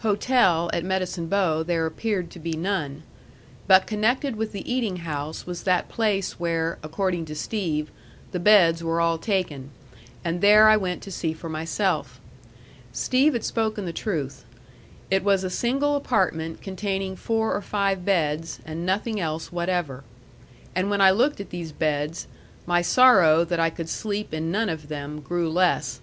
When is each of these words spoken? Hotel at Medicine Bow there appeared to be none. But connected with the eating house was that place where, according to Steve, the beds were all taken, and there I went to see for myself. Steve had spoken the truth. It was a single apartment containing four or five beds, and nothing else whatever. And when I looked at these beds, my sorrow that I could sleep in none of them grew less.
Hotel 0.00 0.68
at 0.74 0.84
Medicine 0.84 1.28
Bow 1.28 1.62
there 1.62 1.86
appeared 1.86 2.30
to 2.32 2.38
be 2.38 2.52
none. 2.52 3.04
But 3.66 3.86
connected 3.86 4.36
with 4.36 4.52
the 4.52 4.70
eating 4.70 4.96
house 4.96 5.46
was 5.46 5.62
that 5.62 5.88
place 5.88 6.32
where, 6.38 6.76
according 6.82 7.24
to 7.24 7.34
Steve, 7.34 7.90
the 8.30 8.38
beds 8.38 8.84
were 8.84 9.00
all 9.00 9.16
taken, 9.16 9.70
and 10.22 10.42
there 10.42 10.68
I 10.68 10.76
went 10.76 11.02
to 11.04 11.10
see 11.10 11.32
for 11.32 11.48
myself. 11.48 12.20
Steve 12.92 13.32
had 13.32 13.44
spoken 13.46 13.86
the 13.86 13.94
truth. 13.94 14.44
It 15.10 15.24
was 15.24 15.42
a 15.42 15.48
single 15.48 15.96
apartment 15.96 16.60
containing 16.60 17.16
four 17.16 17.54
or 17.56 17.62
five 17.62 18.04
beds, 18.04 18.58
and 18.66 18.84
nothing 18.84 19.18
else 19.18 19.50
whatever. 19.50 20.04
And 20.74 20.90
when 20.90 21.00
I 21.00 21.12
looked 21.12 21.40
at 21.40 21.48
these 21.48 21.72
beds, 21.72 22.26
my 22.66 22.82
sorrow 22.82 23.42
that 23.42 23.58
I 23.58 23.70
could 23.70 23.88
sleep 23.88 24.34
in 24.34 24.50
none 24.50 24.68
of 24.68 24.88
them 24.88 25.22
grew 25.22 25.48
less. 25.48 26.00